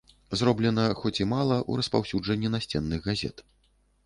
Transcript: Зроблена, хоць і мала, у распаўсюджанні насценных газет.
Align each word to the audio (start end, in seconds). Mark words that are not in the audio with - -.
Зроблена, 0.39 0.85
хоць 1.01 1.19
і 1.19 1.27
мала, 1.33 1.57
у 1.71 1.77
распаўсюджанні 1.83 2.53
насценных 2.57 2.99
газет. 3.13 3.47